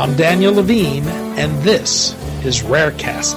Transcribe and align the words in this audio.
I'm 0.00 0.16
Daniel 0.16 0.54
Levine, 0.54 1.06
and 1.36 1.62
this 1.62 2.14
is 2.42 2.62
Rarecast. 2.62 3.34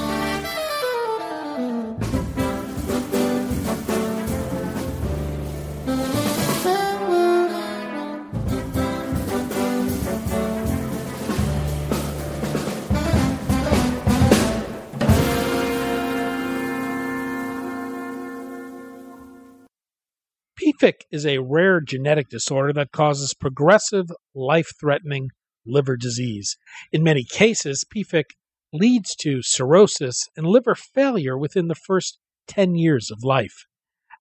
PFIC 20.57 20.93
is 21.11 21.25
a 21.25 21.39
rare 21.39 21.81
genetic 21.81 22.29
disorder 22.29 22.71
that 22.71 22.93
causes 22.93 23.33
progressive, 23.33 24.05
life 24.33 24.71
threatening 24.79 25.27
liver 25.65 25.95
disease. 25.95 26.57
In 26.91 27.03
many 27.03 27.23
cases, 27.23 27.85
PFIC 27.93 28.25
leads 28.71 29.15
to 29.15 29.41
cirrhosis 29.41 30.27
and 30.35 30.47
liver 30.47 30.75
failure 30.75 31.37
within 31.37 31.67
the 31.67 31.75
first 31.75 32.19
10 32.47 32.75
years 32.75 33.11
of 33.11 33.23
life. 33.23 33.65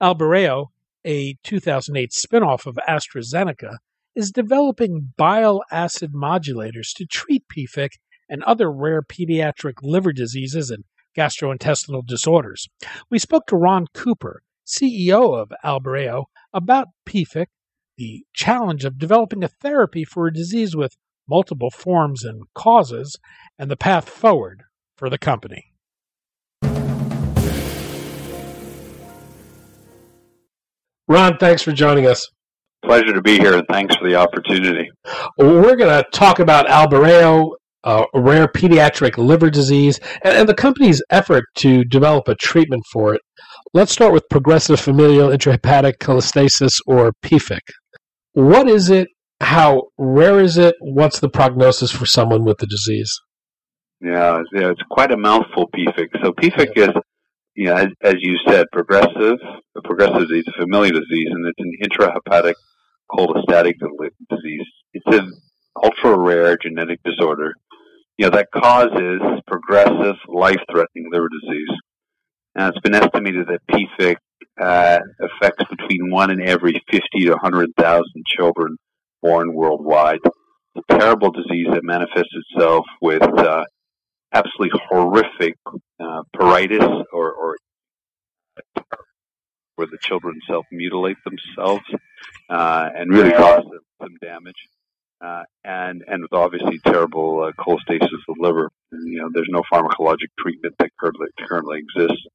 Albireo, 0.00 0.66
a 1.04 1.36
2008 1.42 2.10
spinoff 2.10 2.66
of 2.66 2.78
AstraZeneca, 2.88 3.76
is 4.14 4.30
developing 4.30 5.12
bile 5.16 5.62
acid 5.70 6.12
modulators 6.12 6.94
to 6.94 7.06
treat 7.06 7.44
PFIC 7.48 7.90
and 8.28 8.42
other 8.44 8.70
rare 8.70 9.02
pediatric 9.02 9.74
liver 9.82 10.12
diseases 10.12 10.70
and 10.70 10.84
gastrointestinal 11.16 12.06
disorders. 12.06 12.68
We 13.10 13.18
spoke 13.18 13.46
to 13.46 13.56
Ron 13.56 13.86
Cooper, 13.94 14.42
CEO 14.66 15.38
of 15.38 15.52
Albireo, 15.64 16.24
about 16.52 16.88
PFIC, 17.06 17.46
the 17.96 18.24
challenge 18.32 18.84
of 18.84 18.98
developing 18.98 19.44
a 19.44 19.48
therapy 19.48 20.04
for 20.04 20.26
a 20.26 20.32
disease 20.32 20.74
with 20.74 20.96
multiple 21.28 21.70
forms 21.70 22.24
and 22.24 22.42
causes, 22.54 23.16
and 23.58 23.70
the 23.70 23.76
path 23.76 24.08
forward 24.08 24.62
for 24.96 25.08
the 25.08 25.18
company. 25.18 25.72
Ron, 31.08 31.36
thanks 31.36 31.62
for 31.62 31.72
joining 31.72 32.06
us. 32.06 32.26
Pleasure 32.84 33.12
to 33.12 33.20
be 33.20 33.38
here, 33.38 33.54
and 33.54 33.66
thanks 33.68 33.94
for 33.96 34.08
the 34.08 34.16
opportunity. 34.16 34.90
We're 35.36 35.76
going 35.76 36.02
to 36.02 36.04
talk 36.12 36.38
about 36.38 36.66
Albireo, 36.66 37.50
uh, 37.84 38.04
a 38.14 38.20
rare 38.20 38.48
pediatric 38.48 39.18
liver 39.18 39.50
disease, 39.50 40.00
and, 40.24 40.36
and 40.36 40.48
the 40.48 40.54
company's 40.54 41.02
effort 41.10 41.44
to 41.56 41.84
develop 41.84 42.28
a 42.28 42.34
treatment 42.36 42.84
for 42.92 43.14
it. 43.14 43.20
Let's 43.74 43.92
start 43.92 44.12
with 44.12 44.24
progressive 44.30 44.80
familial 44.80 45.28
intrahepatic 45.28 45.98
cholestasis, 45.98 46.80
or 46.86 47.12
PFIC. 47.22 47.60
What 48.32 48.68
is 48.68 48.88
it 48.88 49.08
how 49.42 49.88
rare 49.98 50.40
is 50.40 50.56
it? 50.56 50.76
What's 50.80 51.20
the 51.20 51.28
prognosis 51.28 51.90
for 51.90 52.06
someone 52.06 52.44
with 52.44 52.58
the 52.58 52.66
disease? 52.66 53.20
Yeah, 54.00 54.42
yeah 54.52 54.70
it's 54.70 54.82
quite 54.90 55.12
a 55.12 55.16
mouthful, 55.16 55.68
PFIC. 55.76 56.08
So 56.22 56.32
PFIC 56.32 56.70
yeah. 56.76 56.84
is, 56.84 56.90
you 57.54 57.64
know, 57.66 57.76
as, 57.76 57.86
as, 58.02 58.14
you 58.20 58.36
said, 58.46 58.66
progressive, 58.72 59.38
a 59.76 59.82
progressive 59.82 60.28
disease, 60.28 60.44
a 60.48 60.60
familial 60.60 61.00
disease, 61.00 61.28
and 61.30 61.46
it's 61.46 61.58
an 61.58 61.72
intrahepatic 61.82 62.54
cholestatic 63.10 63.74
disease. 64.30 64.66
It's 64.94 65.16
an 65.16 65.32
ultra 65.82 66.18
rare 66.18 66.56
genetic 66.56 67.00
disorder, 67.04 67.52
you 68.18 68.26
know, 68.26 68.30
that 68.30 68.48
causes 68.54 69.20
progressive, 69.46 70.16
life-threatening 70.28 71.10
liver 71.10 71.28
disease. 71.42 71.68
Now, 72.54 72.68
it's 72.68 72.80
been 72.80 72.94
estimated 72.94 73.48
that 73.48 73.60
PFIC 73.70 74.16
uh, 74.60 74.98
affects 75.20 75.64
between 75.70 76.10
one 76.10 76.30
in 76.30 76.40
every 76.40 76.74
50 76.90 77.00
to 77.24 77.30
100,000 77.30 78.04
children 78.26 78.76
born 79.22 79.54
worldwide. 79.54 80.18
It's 80.74 80.84
a 80.90 80.98
terrible 80.98 81.30
disease 81.30 81.68
that 81.70 81.84
manifests 81.84 82.34
itself 82.50 82.84
with 83.00 83.22
uh, 83.22 83.64
absolutely 84.32 84.80
horrific 84.88 85.54
uh, 86.00 86.22
pruritus 86.34 87.04
or, 87.12 87.32
or 87.32 87.56
where 89.76 89.86
the 89.86 89.98
children 90.02 90.40
self 90.48 90.66
mutilate 90.70 91.16
themselves 91.24 91.84
uh, 92.50 92.88
and 92.94 93.10
really 93.10 93.32
cause 93.32 93.64
them 93.64 93.80
some 94.00 94.14
damage. 94.20 94.68
Uh, 95.20 95.44
and 95.62 96.02
and 96.08 96.22
with 96.22 96.32
obviously 96.32 96.80
terrible 96.84 97.44
uh, 97.44 97.52
cholestasis 97.62 98.02
of 98.02 98.20
the 98.26 98.34
liver. 98.40 98.68
And, 98.90 99.06
you 99.06 99.20
know, 99.20 99.28
there's 99.32 99.48
no 99.50 99.62
pharmacologic 99.72 100.26
treatment 100.36 100.74
that 100.80 100.90
currently 100.98 101.28
currently 101.38 101.78
exists, 101.78 102.26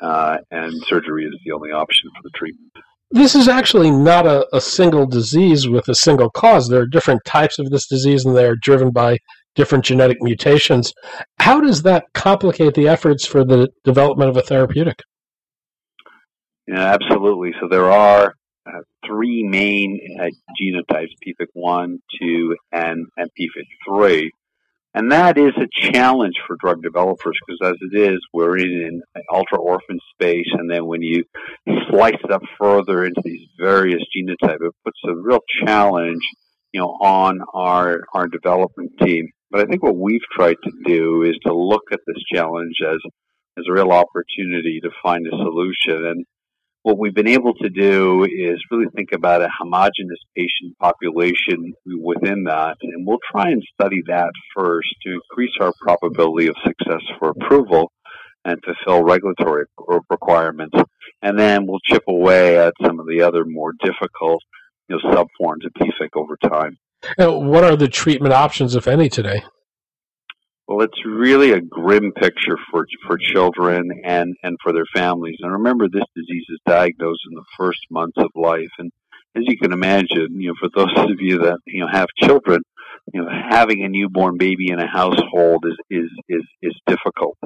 uh, 0.00 0.36
and 0.52 0.72
surgery 0.86 1.24
is 1.24 1.34
the 1.44 1.50
only 1.50 1.72
option 1.72 2.10
for 2.14 2.22
the 2.22 2.30
treatment 2.30 2.72
this 3.10 3.34
is 3.34 3.48
actually 3.48 3.90
not 3.90 4.26
a, 4.26 4.46
a, 4.54 4.60
single 4.60 5.06
disease 5.06 5.68
with 5.68 5.88
a 5.88 5.94
single 5.94 6.30
cause. 6.30 6.68
There 6.68 6.82
are 6.82 6.86
different 6.86 7.24
types 7.24 7.58
of 7.58 7.70
this 7.70 7.86
disease, 7.86 8.24
and 8.24 8.36
they 8.36 8.44
are 8.44 8.56
driven 8.56 8.90
by 8.90 9.18
different 9.54 9.84
genetic 9.84 10.18
mutations. 10.20 10.92
How 11.38 11.60
does 11.60 11.82
that 11.82 12.04
complicate 12.12 12.74
the 12.74 12.88
efforts 12.88 13.24
for 13.24 13.44
the 13.44 13.68
development 13.84 14.30
of 14.30 14.36
a 14.36 14.42
therapeutic? 14.42 15.00
Yeah, 16.66 16.94
absolutely. 16.94 17.52
So 17.60 17.68
there 17.68 17.90
are 17.90 18.34
uh, 18.66 18.80
three 19.06 19.42
main 19.42 19.98
uh, 20.20 20.28
genotypes: 20.60 21.12
PFIC 21.26 21.46
one, 21.54 22.00
two, 22.20 22.56
and 22.72 23.06
and 23.16 23.30
PFIC 23.38 23.66
three. 23.86 24.30
And 24.94 25.12
that 25.12 25.36
is 25.36 25.52
a 25.56 25.92
challenge 25.92 26.34
for 26.46 26.56
drug 26.56 26.82
developers 26.82 27.38
because, 27.46 27.72
as 27.72 27.76
it 27.80 28.12
is, 28.12 28.18
we're 28.32 28.56
in 28.56 29.02
an 29.14 29.22
ultra 29.32 29.58
orphan 29.58 29.98
space. 30.14 30.48
And 30.52 30.70
then 30.70 30.86
when 30.86 31.02
you 31.02 31.24
slice 31.90 32.16
it 32.24 32.30
up 32.30 32.42
further 32.58 33.04
into 33.04 33.20
these 33.22 33.48
various 33.60 34.02
genotypes, 34.16 34.56
it 34.60 34.74
puts 34.84 34.98
a 35.06 35.14
real 35.14 35.40
challenge, 35.64 36.22
you 36.72 36.80
know, 36.80 36.96
on 37.00 37.40
our 37.52 38.00
our 38.14 38.28
development 38.28 38.92
team. 39.00 39.28
But 39.50 39.60
I 39.60 39.64
think 39.64 39.82
what 39.82 39.96
we've 39.96 40.20
tried 40.34 40.56
to 40.64 40.72
do 40.86 41.22
is 41.22 41.36
to 41.46 41.54
look 41.54 41.84
at 41.92 42.00
this 42.06 42.22
challenge 42.32 42.76
as 42.86 42.98
as 43.58 43.64
a 43.68 43.72
real 43.72 43.92
opportunity 43.92 44.80
to 44.82 44.90
find 45.02 45.26
a 45.26 45.36
solution. 45.36 46.06
And 46.06 46.24
what 46.88 46.98
we've 46.98 47.14
been 47.14 47.28
able 47.28 47.52
to 47.52 47.68
do 47.68 48.24
is 48.24 48.64
really 48.70 48.86
think 48.96 49.10
about 49.12 49.42
a 49.42 49.48
homogenous 49.58 50.18
patient 50.34 50.74
population 50.80 51.74
within 52.02 52.44
that, 52.44 52.78
and 52.80 53.06
we'll 53.06 53.18
try 53.30 53.50
and 53.50 53.62
study 53.74 54.00
that 54.06 54.30
first 54.56 54.88
to 55.02 55.12
increase 55.12 55.50
our 55.60 55.74
probability 55.82 56.46
of 56.46 56.54
success 56.64 57.02
for 57.18 57.28
approval 57.28 57.92
and 58.46 58.58
fulfill 58.64 59.04
regulatory 59.04 59.66
requirements. 60.08 60.78
And 61.20 61.38
then 61.38 61.66
we'll 61.66 61.80
chip 61.84 62.04
away 62.08 62.58
at 62.58 62.72
some 62.82 62.98
of 62.98 63.06
the 63.06 63.20
other 63.20 63.44
more 63.44 63.74
difficult 63.84 64.42
you 64.88 64.96
know, 64.96 65.10
subforms 65.10 65.66
of 65.66 65.72
PFIC 65.74 66.08
over 66.14 66.38
time. 66.38 66.78
And 67.18 67.50
what 67.50 67.64
are 67.64 67.76
the 67.76 67.88
treatment 67.88 68.32
options, 68.32 68.74
if 68.74 68.88
any, 68.88 69.10
today? 69.10 69.42
Well, 70.68 70.82
it's 70.82 71.02
really 71.06 71.52
a 71.52 71.62
grim 71.62 72.12
picture 72.12 72.58
for 72.70 72.86
for 73.06 73.16
children 73.16 73.90
and 74.04 74.36
and 74.42 74.58
for 74.62 74.74
their 74.74 74.84
families. 74.94 75.38
And 75.40 75.50
remember, 75.50 75.88
this 75.88 76.04
disease 76.14 76.44
is 76.50 76.60
diagnosed 76.66 77.22
in 77.30 77.36
the 77.36 77.44
first 77.58 77.80
months 77.90 78.18
of 78.18 78.28
life. 78.34 78.68
And 78.78 78.92
as 79.34 79.44
you 79.46 79.56
can 79.56 79.72
imagine, 79.72 80.38
you 80.38 80.48
know, 80.48 80.54
for 80.60 80.68
those 80.76 80.92
of 81.10 81.20
you 81.20 81.38
that 81.38 81.56
you 81.66 81.80
know 81.80 81.88
have 81.90 82.08
children, 82.18 82.60
you 83.14 83.22
know, 83.22 83.30
having 83.48 83.82
a 83.82 83.88
newborn 83.88 84.36
baby 84.36 84.70
in 84.70 84.78
a 84.78 84.86
household 84.86 85.64
is 85.66 85.78
is 85.88 86.10
is 86.28 86.44
is 86.60 86.74
difficult. 86.86 87.38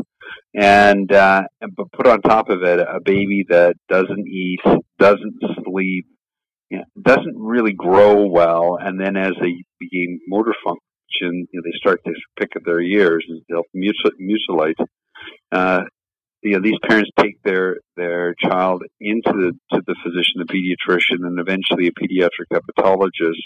And 0.53 1.13
uh, 1.13 1.43
but 1.77 1.93
put 1.93 2.09
on 2.09 2.23
top 2.23 2.49
of 2.49 2.65
it 2.65 2.81
a 2.81 2.99
baby 3.05 3.47
that 3.51 3.77
doesn't 3.89 4.27
eat, 4.27 4.61
doesn't 4.99 5.41
sleep, 5.65 6.07
you 6.71 6.79
know, 6.79 6.85
doesn't 7.01 7.37
really 7.39 7.73
grow 7.73 8.27
well, 8.27 8.79
and 8.81 9.01
then 9.01 9.17
as 9.17 9.35
they 9.41 9.63
begin 9.79 10.19
motor 10.27 10.55
function 11.13 11.47
you 11.53 11.61
know, 11.61 11.63
they 11.65 11.77
start 11.77 12.01
to 12.05 12.13
pick 12.39 12.51
at 12.57 12.65
their 12.65 12.81
ears 12.81 13.25
and 13.29 13.43
they'll 13.49 13.63
mutilate. 13.75 14.77
Uh, 15.51 15.83
you 16.43 16.53
know, 16.53 16.61
these 16.61 16.79
parents 16.89 17.11
take 17.21 17.41
their 17.45 17.77
their 17.97 18.35
child 18.35 18.83
into 19.01 19.33
the 19.33 19.53
to 19.73 19.83
the 19.87 19.97
physician, 20.03 20.45
the 20.45 20.45
pediatrician, 20.45 21.25
and 21.25 21.39
eventually 21.39 21.87
a 21.87 21.93
pediatric 21.93 22.51
hepatologist, 22.53 23.43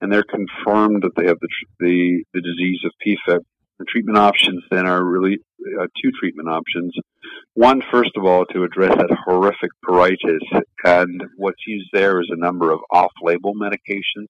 and 0.00 0.12
they're 0.12 0.22
confirmed 0.22 1.02
that 1.02 1.16
they 1.16 1.26
have 1.26 1.38
the 1.40 1.48
the, 1.80 2.24
the 2.34 2.40
disease 2.40 2.80
of 2.84 2.92
PFIC. 3.04 3.40
The 3.80 3.84
treatment 3.88 4.18
options 4.18 4.62
then 4.70 4.86
are 4.86 5.04
really 5.04 5.38
uh, 5.80 5.86
two 6.02 6.10
treatment 6.18 6.48
options. 6.48 6.94
One, 7.54 7.80
first 7.92 8.10
of 8.16 8.24
all, 8.24 8.44
to 8.46 8.64
address 8.64 8.96
that 8.96 9.16
horrific 9.24 9.70
pruritus, 9.84 10.62
and 10.84 11.22
what's 11.36 11.62
used 11.66 11.88
there 11.92 12.20
is 12.20 12.28
a 12.30 12.38
number 12.38 12.72
of 12.72 12.80
off-label 12.90 13.54
medications, 13.54 14.26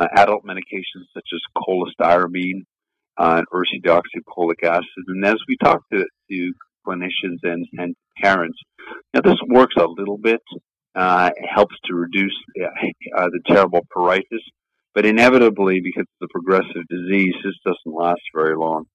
uh, 0.00 0.06
adult 0.16 0.44
medications 0.44 1.04
such 1.14 1.28
as 1.34 1.40
cholestyramine 1.56 2.62
uh, 3.18 3.42
and 3.42 3.46
ursodeoxycholic 3.52 4.64
acid. 4.64 5.04
And 5.08 5.24
as 5.24 5.36
we 5.46 5.56
talk 5.62 5.82
to, 5.92 6.04
to 6.30 6.52
clinicians 6.86 7.38
and, 7.42 7.66
and 7.78 7.94
parents, 8.20 8.58
now 9.14 9.20
this 9.20 9.38
works 9.48 9.74
a 9.78 9.86
little 9.86 10.18
bit. 10.18 10.40
Uh, 10.94 11.30
it 11.36 11.48
helps 11.48 11.76
to 11.84 11.94
reduce 11.94 12.34
uh, 13.16 13.28
the 13.28 13.40
terrible 13.46 13.86
pruritus, 13.94 14.42
but 14.94 15.06
inevitably, 15.06 15.80
because 15.80 16.06
of 16.20 16.28
the 16.28 16.28
progressive 16.32 16.88
disease, 16.88 17.34
this 17.44 17.54
doesn't 17.64 17.96
last 17.96 18.22
very 18.34 18.56
long. 18.56 18.86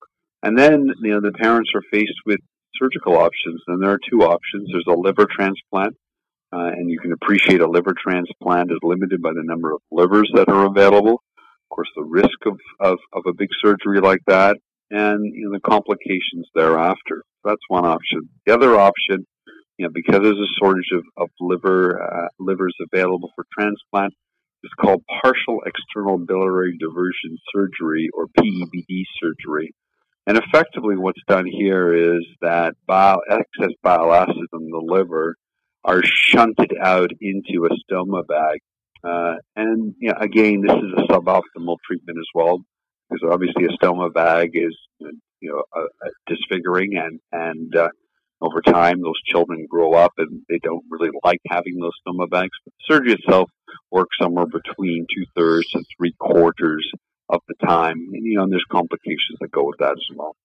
And 0.43 0.57
then, 0.57 0.87
you 1.01 1.11
know, 1.11 1.21
the 1.21 1.31
parents 1.31 1.71
are 1.73 1.81
faced 1.91 2.19
with 2.25 2.39
surgical 2.77 3.17
options, 3.17 3.61
and 3.67 3.81
there 3.81 3.91
are 3.91 3.99
two 4.09 4.23
options. 4.23 4.69
There's 4.71 4.85
a 4.87 4.99
liver 4.99 5.27
transplant, 5.31 5.95
uh, 6.53 6.67
and 6.67 6.89
you 6.89 6.99
can 6.99 7.11
appreciate 7.11 7.61
a 7.61 7.69
liver 7.69 7.93
transplant 7.97 8.71
is 8.71 8.77
limited 8.83 9.21
by 9.21 9.31
the 9.31 9.43
number 9.43 9.73
of 9.73 9.81
livers 9.91 10.29
that 10.33 10.49
are 10.49 10.65
available. 10.65 11.21
Of 11.35 11.75
course, 11.75 11.89
the 11.95 12.03
risk 12.03 12.45
of, 12.45 12.57
of, 12.79 12.97
of 13.13 13.23
a 13.27 13.33
big 13.33 13.49
surgery 13.61 13.99
like 13.99 14.21
that, 14.27 14.57
and 14.91 15.25
you 15.25 15.49
know, 15.49 15.53
the 15.53 15.59
complications 15.59 16.47
thereafter. 16.53 17.23
That's 17.43 17.61
one 17.67 17.85
option. 17.85 18.29
The 18.45 18.53
other 18.53 18.79
option, 18.79 19.25
you 19.77 19.85
know, 19.85 19.91
because 19.93 20.21
there's 20.21 20.39
a 20.39 20.59
shortage 20.59 20.91
of, 20.93 21.03
of 21.17 21.29
liver 21.39 22.01
uh, 22.01 22.27
livers 22.39 22.75
available 22.93 23.31
for 23.35 23.45
transplant, 23.57 24.13
is 24.63 24.71
called 24.79 25.03
partial 25.21 25.61
external 25.65 26.17
biliary 26.17 26.77
diversion 26.79 27.37
surgery 27.53 28.09
or 28.13 28.27
PEBD 28.39 29.03
surgery. 29.21 29.73
And 30.27 30.37
effectively, 30.37 30.97
what's 30.97 31.21
done 31.27 31.45
here 31.45 32.15
is 32.17 32.25
that 32.41 32.73
bile, 32.87 33.21
excess 33.29 33.75
bile 33.83 34.11
acids 34.11 34.49
in 34.53 34.69
the 34.71 34.81
liver 34.83 35.35
are 35.85 36.01
shunted 36.03 36.73
out 36.81 37.11
into 37.21 37.65
a 37.65 37.69
stoma 37.69 38.25
bag. 38.27 38.59
Uh, 39.03 39.35
and 39.55 39.93
you 39.99 40.09
know, 40.09 40.17
again, 40.19 40.61
this 40.61 40.75
is 40.75 40.93
a 40.97 41.13
suboptimal 41.13 41.77
treatment 41.85 42.17
as 42.17 42.27
well, 42.33 42.59
because 43.09 43.29
obviously 43.31 43.65
a 43.65 43.77
stoma 43.77 44.11
bag 44.11 44.51
is 44.53 44.75
you 44.99 45.51
know 45.51 45.63
a, 45.73 45.81
a 45.81 46.09
disfiguring, 46.27 46.97
and 46.97 47.19
and 47.31 47.75
uh, 47.75 47.89
over 48.41 48.61
time 48.61 49.01
those 49.01 49.21
children 49.25 49.67
grow 49.69 49.93
up 49.93 50.13
and 50.17 50.41
they 50.49 50.59
don't 50.63 50.83
really 50.89 51.11
like 51.23 51.39
having 51.49 51.77
those 51.79 51.93
stoma 52.05 52.29
bags. 52.29 52.57
But 52.65 52.73
surgery 52.89 53.13
itself 53.13 53.49
works 53.91 54.17
somewhere 54.21 54.47
between 54.47 55.05
two 55.13 55.25
thirds 55.35 55.67
and 55.73 55.85
three 55.97 56.13
quarters 56.19 56.89
of 57.29 57.41
the 57.47 57.55
time. 57.65 57.97
And, 58.13 58.25
you 58.25 58.37
know, 58.37 58.43
and 58.43 58.51
there's 58.51 58.65
complications 58.71 59.37
that 59.39 59.51
go 59.51 59.63
with 59.63 59.79
that 59.79 59.93
as 59.93 60.15
well. 60.15 60.35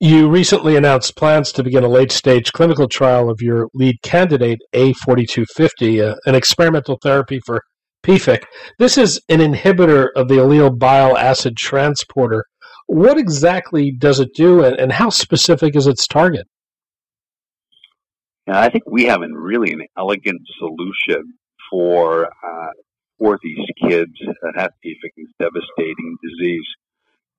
You 0.00 0.28
recently 0.28 0.76
announced 0.76 1.16
plans 1.16 1.52
to 1.52 1.62
begin 1.62 1.84
a 1.84 1.88
late 1.88 2.12
stage 2.12 2.52
clinical 2.52 2.88
trial 2.88 3.30
of 3.30 3.40
your 3.40 3.68
lead 3.74 4.00
candidate, 4.02 4.60
A4250, 4.74 6.12
uh, 6.12 6.16
an 6.26 6.34
experimental 6.34 6.98
therapy 7.02 7.40
for 7.44 7.62
PFIC. 8.04 8.44
This 8.78 8.96
is 8.96 9.20
an 9.28 9.40
inhibitor 9.40 10.08
of 10.14 10.28
the 10.28 10.36
ileal 10.36 10.78
bile 10.78 11.16
acid 11.16 11.56
transporter. 11.56 12.44
What 12.86 13.18
exactly 13.18 13.90
does 13.90 14.20
it 14.20 14.30
do, 14.34 14.64
and, 14.64 14.78
and 14.78 14.92
how 14.92 15.10
specific 15.10 15.76
is 15.76 15.86
its 15.86 16.06
target? 16.06 16.46
Yeah, 18.46 18.60
I 18.60 18.70
think 18.70 18.84
we 18.86 19.04
have 19.04 19.20
an, 19.20 19.34
really 19.34 19.72
an 19.72 19.82
elegant 19.98 20.40
solution 20.58 21.34
for 21.70 22.26
uh, 22.26 22.70
for 23.18 23.38
these 23.42 23.66
kids 23.82 24.12
that 24.42 24.52
have 24.56 24.70
PFIC, 24.84 25.10
this 25.16 25.32
devastating 25.38 26.16
disease. 26.22 26.64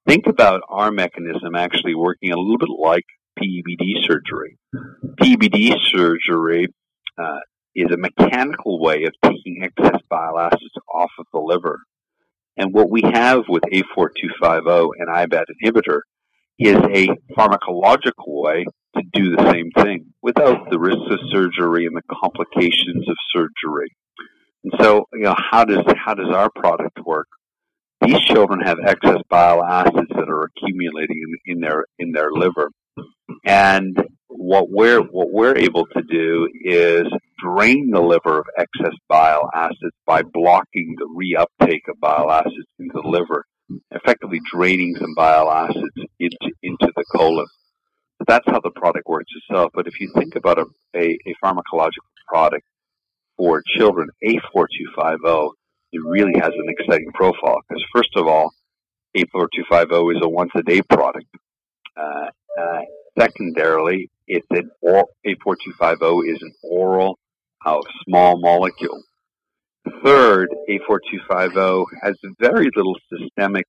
Think 0.07 0.27
about 0.27 0.61
our 0.69 0.91
mechanism 0.91 1.55
actually 1.55 1.95
working 1.95 2.31
a 2.31 2.37
little 2.37 2.57
bit 2.57 2.69
like 2.69 3.03
PEBD 3.39 4.05
surgery. 4.05 4.57
PEBD 5.21 5.75
surgery 5.91 6.67
uh, 7.17 7.39
is 7.75 7.87
a 7.91 7.97
mechanical 7.97 8.81
way 8.81 9.03
of 9.03 9.13
taking 9.23 9.61
excess 9.63 10.01
bile 10.09 10.39
acids 10.39 10.73
off 10.93 11.11
of 11.19 11.25
the 11.33 11.39
liver. 11.39 11.79
And 12.57 12.73
what 12.73 12.89
we 12.89 13.01
have 13.03 13.43
with 13.47 13.63
A4250, 13.63 14.89
an 14.99 15.07
IBAT 15.07 15.45
inhibitor, 15.63 15.99
is 16.57 16.75
a 16.75 17.07
pharmacological 17.37 18.27
way 18.27 18.65
to 18.97 19.03
do 19.13 19.35
the 19.35 19.51
same 19.51 19.71
thing 19.71 20.07
without 20.21 20.69
the 20.69 20.79
risks 20.79 21.09
of 21.09 21.19
surgery 21.31 21.85
and 21.85 21.95
the 21.95 22.01
complications 22.21 23.07
of 23.07 23.15
surgery. 23.33 23.89
And 24.63 24.73
so, 24.81 25.05
you 25.13 25.21
know, 25.21 25.35
how 25.37 25.63
does 25.63 25.85
how 25.95 26.15
does 26.15 26.33
our 26.33 26.49
product 26.53 26.99
work? 27.05 27.27
These 28.01 28.21
children 28.21 28.61
have 28.61 28.77
excess 28.85 29.21
bile 29.29 29.63
acids 29.63 30.09
that 30.09 30.29
are 30.29 30.43
accumulating 30.43 31.21
in, 31.45 31.55
in 31.55 31.59
their 31.59 31.85
in 31.97 32.11
their 32.11 32.31
liver, 32.31 32.71
and 33.45 33.97
what 34.27 34.69
we're 34.69 35.01
what 35.01 35.31
we're 35.31 35.57
able 35.57 35.85
to 35.85 36.01
do 36.09 36.47
is 36.63 37.07
drain 37.43 37.89
the 37.91 37.99
liver 37.99 38.39
of 38.39 38.45
excess 38.57 38.95
bile 39.07 39.49
acids 39.53 39.95
by 40.05 40.21
blocking 40.21 40.95
the 40.97 41.07
reuptake 41.07 41.89
of 41.89 41.99
bile 41.99 42.31
acids 42.31 42.67
into 42.79 43.01
the 43.01 43.07
liver, 43.07 43.45
effectively 43.91 44.39
draining 44.51 44.95
some 44.95 45.13
bile 45.15 45.51
acids 45.51 46.07
into 46.19 46.51
into 46.63 46.91
the 46.95 47.03
colon. 47.11 47.47
That's 48.27 48.45
how 48.47 48.59
the 48.61 48.71
product 48.71 49.07
works 49.07 49.31
itself. 49.35 49.71
But 49.73 49.87
if 49.87 49.99
you 49.99 50.11
think 50.15 50.35
about 50.35 50.59
a, 50.59 50.65
a, 50.95 51.17
a 51.25 51.35
pharmacological 51.43 52.07
product 52.27 52.65
for 53.37 53.63
children, 53.65 54.09
A4250, 54.23 55.51
it 55.91 56.01
really 56.06 56.33
has 56.36 56.51
an 56.53 56.68
exciting 56.68 57.12
profile 57.13 57.59
because, 57.68 57.83
first 57.94 58.09
of 58.15 58.27
all, 58.27 58.51
A4250 59.18 60.15
is 60.15 60.21
a 60.24 60.30
once 60.30 60.51
a 60.56 60.63
day 60.63 60.81
product. 60.81 61.27
Uh, 61.97 62.27
uh, 62.59 62.81
secondarily, 63.18 64.09
it's 64.27 64.47
an 64.51 64.69
or, 64.81 65.06
A4250 65.25 66.31
is 66.31 66.41
an 66.41 66.53
oral 66.63 67.18
uh, 67.65 67.77
small 68.06 68.39
molecule. 68.39 69.01
Third, 70.03 70.50
A4250 70.69 71.86
has 72.03 72.15
very 72.39 72.69
little 72.75 72.95
systemic 73.12 73.65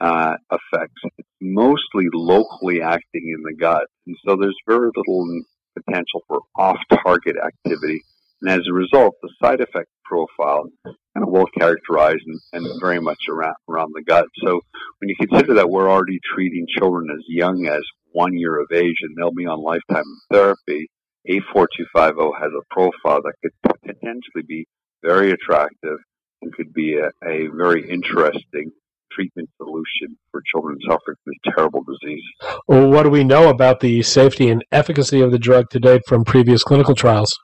uh, 0.00 0.36
effects. 0.52 1.02
It's 1.18 1.28
mostly 1.40 2.06
locally 2.12 2.82
acting 2.82 3.34
in 3.36 3.42
the 3.42 3.54
gut, 3.58 3.86
and 4.06 4.16
so 4.24 4.36
there's 4.36 4.56
very 4.66 4.90
little 4.96 5.42
potential 5.74 6.22
for 6.28 6.40
off-target 6.56 7.36
activity 7.36 8.02
and 8.44 8.60
as 8.60 8.66
a 8.68 8.72
result, 8.72 9.14
the 9.22 9.30
side 9.42 9.60
effect 9.60 9.88
profile 10.04 10.64
kind 10.84 10.96
of 11.26 11.28
well 11.28 11.46
characterized 11.58 12.22
and, 12.26 12.40
and 12.52 12.80
very 12.80 13.00
much 13.00 13.18
around, 13.30 13.56
around 13.68 13.92
the 13.94 14.02
gut. 14.02 14.26
So 14.42 14.60
when 14.98 15.08
you 15.08 15.16
consider 15.16 15.54
that 15.54 15.70
we're 15.70 15.90
already 15.90 16.18
treating 16.34 16.66
children 16.78 17.08
as 17.10 17.24
young 17.28 17.66
as 17.66 17.82
one 18.12 18.36
year 18.36 18.60
of 18.60 18.68
age 18.72 18.96
and 19.02 19.16
they'll 19.16 19.32
be 19.32 19.46
on 19.46 19.62
lifetime 19.62 20.04
therapy, 20.30 20.88
A4250 21.28 22.32
has 22.40 22.50
a 22.52 22.74
profile 22.74 23.22
that 23.22 23.34
could 23.42 23.52
potentially 23.86 24.44
be 24.46 24.66
very 25.02 25.30
attractive 25.30 25.98
and 26.42 26.52
could 26.54 26.72
be 26.72 26.98
a, 26.98 27.10
a 27.26 27.48
very 27.54 27.88
interesting 27.88 28.70
treatment 29.12 29.48
solution 29.56 30.16
for 30.30 30.42
children 30.52 30.76
suffering 30.82 31.16
from 31.22 31.32
this 31.32 31.54
terrible 31.54 31.84
disease. 31.84 32.22
Well, 32.66 32.90
what 32.90 33.04
do 33.04 33.10
we 33.10 33.24
know 33.24 33.48
about 33.48 33.80
the 33.80 34.02
safety 34.02 34.48
and 34.48 34.64
efficacy 34.72 35.20
of 35.20 35.30
the 35.30 35.38
drug 35.38 35.70
to 35.70 35.80
date 35.80 36.02
from 36.06 36.24
previous 36.24 36.62
clinical 36.62 36.94
trials? 36.94 37.38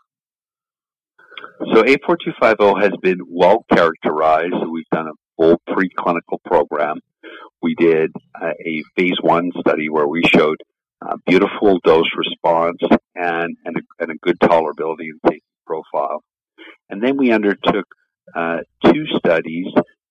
So 1.66 1.82
A4250 1.82 2.82
has 2.82 2.92
been 3.02 3.18
well 3.28 3.66
characterized. 3.70 4.54
We've 4.70 4.88
done 4.90 5.08
a 5.08 5.12
full 5.36 5.60
preclinical 5.68 6.42
program. 6.42 7.00
We 7.60 7.74
did 7.74 8.12
uh, 8.34 8.52
a 8.64 8.82
phase 8.96 9.18
one 9.20 9.50
study 9.60 9.90
where 9.90 10.08
we 10.08 10.22
showed 10.24 10.56
uh, 11.02 11.16
beautiful 11.26 11.78
dose 11.84 12.08
response 12.16 12.78
and, 13.14 13.56
and, 13.66 13.76
a, 13.76 13.80
and 13.98 14.10
a 14.10 14.14
good 14.22 14.38
tolerability 14.40 15.10
and 15.10 15.20
safety 15.26 15.42
profile. 15.66 16.22
And 16.88 17.02
then 17.02 17.18
we 17.18 17.30
undertook 17.30 17.84
uh, 18.34 18.58
two 18.86 19.04
studies, 19.18 19.66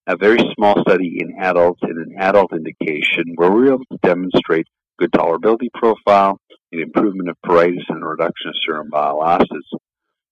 a 0.06 0.18
very 0.18 0.40
small 0.56 0.80
study 0.82 1.18
in 1.20 1.36
adults 1.40 1.82
in 1.82 1.98
an 1.98 2.16
adult 2.20 2.54
indication 2.54 3.34
where 3.36 3.50
we 3.50 3.62
were 3.62 3.74
able 3.74 3.86
to 3.92 3.98
demonstrate 4.04 4.68
good 5.00 5.12
tolerability 5.12 5.70
profile, 5.74 6.40
an 6.72 6.80
improvement 6.80 7.30
of 7.30 7.38
pruritus 7.44 7.90
and 7.90 8.06
reduction 8.06 8.50
of 8.50 8.56
serum 8.64 8.90
bile 8.92 9.24
acids. 9.24 9.68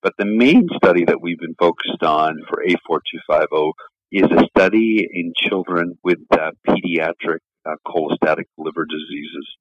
But 0.08 0.14
the 0.18 0.38
main 0.38 0.70
study 0.78 1.04
that 1.04 1.20
we've 1.22 1.38
been 1.38 1.56
focused 1.60 2.02
on 2.02 2.38
for 2.48 2.64
A4250 2.66 3.72
is 4.14 4.24
a 4.32 4.46
study 4.58 5.06
in 5.12 5.34
children 5.36 5.98
with 6.02 6.20
uh, 6.32 6.52
pediatric 6.66 7.40
uh, 7.66 7.76
cholestatic 7.86 8.46
liver 8.58 8.86
diseases. 8.86 9.58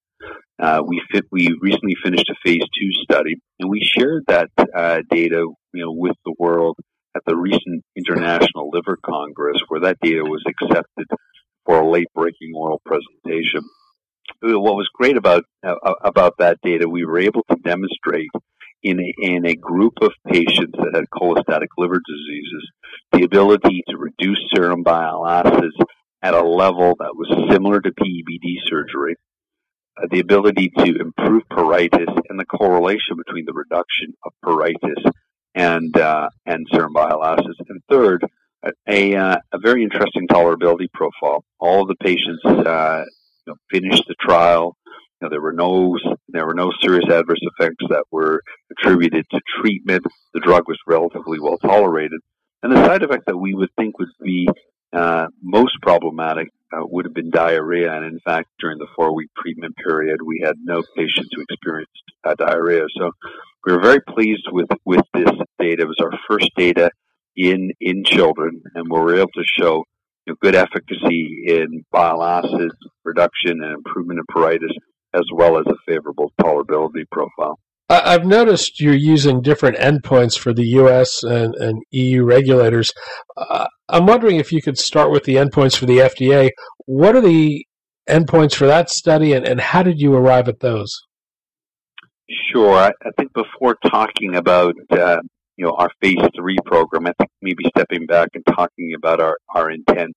Uh, 0.62 0.82
we 0.86 1.02
fit, 1.10 1.24
we 1.32 1.48
recently 1.60 1.96
finished 2.00 2.30
a 2.30 2.36
phase 2.44 2.62
two 2.78 2.92
study, 3.02 3.34
and 3.58 3.68
we 3.68 3.80
shared 3.82 4.22
that 4.28 4.48
uh, 4.72 5.00
data, 5.10 5.48
you 5.74 5.84
know, 5.84 5.90
with 5.90 6.14
the 6.24 6.34
world 6.38 6.76
at 7.16 7.22
the 7.26 7.34
recent 7.34 7.82
International 7.96 8.70
Liver 8.72 8.98
Congress, 9.04 9.60
where 9.66 9.80
that 9.80 9.98
data 10.00 10.22
was 10.22 10.44
accepted 10.46 11.08
for 11.64 11.80
a 11.80 11.90
late-breaking 11.90 12.52
oral 12.54 12.80
presentation. 12.86 13.62
What 14.42 14.76
was 14.76 14.88
great 14.94 15.16
about 15.16 15.42
uh, 15.66 15.74
about 16.04 16.34
that 16.38 16.58
data, 16.62 16.88
we 16.88 17.04
were 17.04 17.18
able 17.18 17.42
to 17.50 17.56
demonstrate 17.64 18.28
in 18.86 19.00
a, 19.00 19.12
in 19.18 19.44
a 19.44 19.56
group 19.56 19.94
of 20.00 20.12
patients 20.28 20.74
that 20.78 20.94
had 20.94 21.04
cholestatic 21.12 21.66
liver 21.76 22.00
diseases, 22.06 22.70
the 23.12 23.24
ability 23.24 23.82
to 23.88 23.96
reduce 23.96 24.38
serum 24.54 24.84
bile 24.84 25.26
acids 25.26 25.74
at 26.22 26.34
a 26.34 26.42
level 26.42 26.94
that 27.00 27.14
was 27.14 27.28
similar 27.50 27.80
to 27.80 27.90
PEBD 27.90 28.58
surgery, 28.64 29.16
uh, 30.00 30.06
the 30.10 30.20
ability 30.20 30.70
to 30.78 31.00
improve 31.00 31.42
pruritus 31.50 32.16
and 32.28 32.38
the 32.38 32.44
correlation 32.44 33.16
between 33.16 33.44
the 33.44 33.52
reduction 33.52 34.14
of 34.24 34.32
pruritus 34.44 35.10
and 35.56 35.96
uh, 35.96 36.28
and 36.44 36.66
serum 36.72 36.92
bile 36.92 37.24
acids. 37.24 37.58
And 37.68 37.80
third, 37.90 38.24
a, 38.64 38.70
a, 38.88 39.40
a, 39.52 39.58
very 39.58 39.82
interesting 39.82 40.28
tolerability 40.28 40.86
profile. 40.92 41.44
All 41.58 41.82
of 41.82 41.88
the 41.88 41.96
patients 41.96 42.44
uh, 42.44 43.04
you 43.46 43.52
know, 43.52 43.56
finished 43.70 44.04
the 44.06 44.14
trial. 44.20 44.76
You 45.20 45.26
know, 45.26 45.30
there 45.30 45.40
were 45.40 45.52
no 45.52 45.96
there 46.28 46.46
were 46.46 46.54
no 46.54 46.72
serious 46.82 47.08
adverse 47.10 47.40
effects 47.40 47.84
that 47.88 48.04
were 48.10 48.42
attributed 48.70 49.24
to 49.30 49.40
treatment. 49.60 50.04
The 50.34 50.40
drug 50.40 50.64
was 50.68 50.78
relatively 50.86 51.40
well 51.40 51.58
tolerated, 51.58 52.20
and 52.62 52.72
the 52.72 52.84
side 52.84 53.02
effect 53.02 53.26
that 53.26 53.36
we 53.36 53.54
would 53.54 53.70
think 53.78 53.98
would 53.98 54.08
be 54.22 54.48
uh, 54.92 55.26
most 55.42 55.74
problematic 55.82 56.48
uh, 56.72 56.84
would 56.84 57.04
have 57.04 57.14
been 57.14 57.30
diarrhea. 57.30 57.92
And 57.92 58.04
in 58.04 58.20
fact, 58.20 58.48
during 58.60 58.78
the 58.78 58.86
four 58.96 59.14
week 59.14 59.30
treatment 59.38 59.76
period, 59.76 60.20
we 60.24 60.40
had 60.44 60.56
no 60.62 60.82
patients 60.96 61.30
who 61.34 61.42
experienced 61.48 62.02
uh, 62.24 62.34
diarrhea. 62.34 62.84
So 62.96 63.10
we 63.64 63.72
were 63.72 63.82
very 63.82 64.00
pleased 64.00 64.46
with, 64.50 64.68
with 64.84 65.04
this 65.14 65.30
data. 65.58 65.82
It 65.82 65.88
was 65.88 66.00
our 66.00 66.18
first 66.28 66.50
data 66.56 66.90
in, 67.36 67.72
in 67.80 68.04
children, 68.04 68.62
and 68.74 68.86
we 68.90 68.98
were 68.98 69.16
able 69.16 69.32
to 69.34 69.44
show 69.44 69.84
you 70.26 70.32
know, 70.32 70.36
good 70.40 70.54
efficacy 70.54 71.44
in 71.46 71.84
bile 71.90 72.22
acids 72.22 72.74
reduction 73.04 73.62
and 73.62 73.74
improvement 73.74 74.18
in 74.18 74.26
pruritus, 74.34 74.74
as 75.16 75.24
well 75.32 75.58
as 75.58 75.64
a 75.66 75.76
favorable 75.86 76.32
tolerability 76.40 77.04
profile. 77.10 77.58
I've 77.88 78.26
noticed 78.26 78.80
you're 78.80 78.94
using 78.94 79.42
different 79.42 79.76
endpoints 79.76 80.36
for 80.36 80.52
the 80.52 80.66
U.S. 80.80 81.22
and, 81.22 81.54
and 81.54 81.82
EU 81.92 82.24
regulators. 82.24 82.92
Uh, 83.36 83.68
I'm 83.88 84.06
wondering 84.06 84.36
if 84.36 84.50
you 84.50 84.60
could 84.60 84.76
start 84.76 85.12
with 85.12 85.22
the 85.22 85.36
endpoints 85.36 85.76
for 85.76 85.86
the 85.86 85.98
FDA. 85.98 86.50
What 86.86 87.14
are 87.14 87.20
the 87.20 87.64
endpoints 88.08 88.56
for 88.56 88.66
that 88.66 88.90
study, 88.90 89.32
and, 89.34 89.46
and 89.46 89.60
how 89.60 89.84
did 89.84 90.00
you 90.00 90.14
arrive 90.14 90.48
at 90.48 90.60
those? 90.60 91.00
Sure. 92.52 92.74
I, 92.74 92.88
I 92.88 93.10
think 93.16 93.32
before 93.34 93.76
talking 93.88 94.34
about 94.34 94.74
uh, 94.90 95.18
you 95.56 95.64
know 95.64 95.76
our 95.78 95.90
phase 96.02 96.16
three 96.34 96.56
program, 96.64 97.06
I 97.06 97.12
think 97.18 97.30
maybe 97.40 97.64
stepping 97.68 98.06
back 98.06 98.30
and 98.34 98.44
talking 98.46 98.94
about 98.96 99.20
our, 99.20 99.36
our 99.54 99.70
intent. 99.70 100.16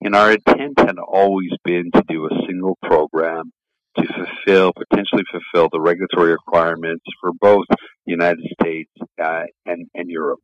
And 0.00 0.16
our 0.16 0.32
intent 0.32 0.78
had 0.78 0.96
always 0.98 1.50
been 1.62 1.90
to 1.94 2.02
do 2.08 2.24
a 2.24 2.46
single 2.46 2.78
program 2.82 3.52
to 3.96 4.04
fulfill, 4.06 4.72
potentially 4.72 5.24
fulfill 5.30 5.68
the 5.72 5.80
regulatory 5.80 6.32
requirements 6.32 7.04
for 7.20 7.30
both 7.40 7.66
the 7.70 8.12
United 8.12 8.44
States 8.60 8.90
uh, 9.22 9.42
and, 9.66 9.86
and 9.94 10.08
Europe. 10.08 10.40